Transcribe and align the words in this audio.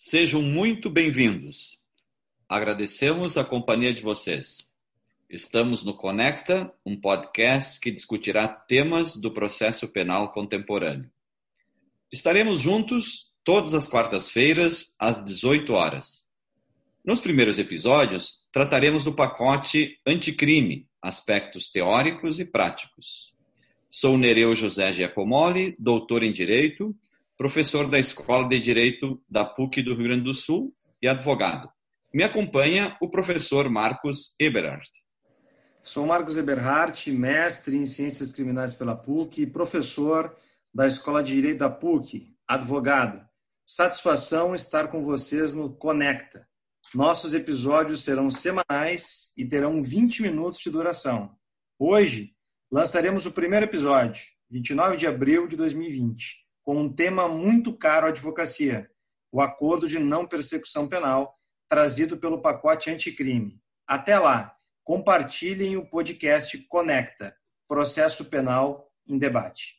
Sejam 0.00 0.40
muito 0.40 0.88
bem-vindos. 0.88 1.76
Agradecemos 2.48 3.36
a 3.36 3.44
companhia 3.44 3.92
de 3.92 4.00
vocês. 4.00 4.70
Estamos 5.28 5.82
no 5.82 5.92
Conecta, 5.92 6.72
um 6.86 6.96
podcast 6.96 7.80
que 7.80 7.90
discutirá 7.90 8.46
temas 8.46 9.16
do 9.16 9.32
processo 9.32 9.88
penal 9.88 10.30
contemporâneo. 10.30 11.10
Estaremos 12.12 12.60
juntos 12.60 13.32
todas 13.42 13.74
as 13.74 13.88
quartas-feiras, 13.88 14.94
às 15.00 15.22
18 15.24 15.72
horas. 15.72 16.28
Nos 17.04 17.20
primeiros 17.20 17.58
episódios, 17.58 18.46
trataremos 18.52 19.02
do 19.02 19.12
pacote 19.12 19.98
anticrime, 20.06 20.86
aspectos 21.02 21.70
teóricos 21.70 22.38
e 22.38 22.44
práticos. 22.44 23.34
Sou 23.90 24.16
Nereu 24.16 24.54
José 24.54 24.92
Giacomoli, 24.92 25.74
doutor 25.76 26.22
em 26.22 26.30
Direito, 26.30 26.94
professor 27.38 27.88
da 27.88 28.00
Escola 28.00 28.48
de 28.48 28.58
Direito 28.58 29.22
da 29.30 29.44
PUC 29.44 29.80
do 29.80 29.94
Rio 29.94 30.08
Grande 30.08 30.24
do 30.24 30.34
Sul 30.34 30.74
e 31.00 31.06
advogado. 31.08 31.70
Me 32.12 32.24
acompanha 32.24 32.96
o 33.00 33.08
professor 33.08 33.70
Marcos 33.70 34.34
Eberhardt. 34.40 34.90
Sou 35.80 36.04
Marcos 36.04 36.36
Eberhardt, 36.36 37.12
mestre 37.12 37.76
em 37.76 37.86
Ciências 37.86 38.32
Criminais 38.32 38.74
pela 38.74 38.96
PUC 38.96 39.42
e 39.42 39.46
professor 39.46 40.36
da 40.74 40.88
Escola 40.88 41.22
de 41.22 41.32
Direito 41.32 41.60
da 41.60 41.70
PUC, 41.70 42.34
advogado. 42.46 43.24
Satisfação 43.64 44.52
estar 44.52 44.88
com 44.88 45.04
vocês 45.04 45.54
no 45.54 45.72
Conecta. 45.72 46.44
Nossos 46.92 47.34
episódios 47.34 48.02
serão 48.02 48.32
semanais 48.32 49.32
e 49.36 49.44
terão 49.44 49.80
20 49.80 50.22
minutos 50.22 50.60
de 50.60 50.70
duração. 50.70 51.36
Hoje, 51.78 52.34
lançaremos 52.68 53.26
o 53.26 53.32
primeiro 53.32 53.64
episódio, 53.64 54.24
29 54.50 54.96
de 54.96 55.06
abril 55.06 55.46
de 55.46 55.54
2020, 55.54 56.47
com 56.68 56.82
um 56.82 56.92
tema 56.92 57.26
muito 57.26 57.72
caro 57.72 58.04
à 58.04 58.08
advocacia, 58.10 58.90
o 59.32 59.40
Acordo 59.40 59.88
de 59.88 59.98
Não 59.98 60.26
Persecução 60.26 60.86
Penal, 60.86 61.34
trazido 61.66 62.18
pelo 62.18 62.42
pacote 62.42 62.90
anticrime. 62.90 63.58
Até 63.86 64.18
lá! 64.18 64.54
Compartilhem 64.84 65.78
o 65.78 65.88
podcast 65.88 66.58
Conecta 66.68 67.34
Processo 67.66 68.26
Penal 68.26 68.92
em 69.06 69.16
Debate. 69.16 69.76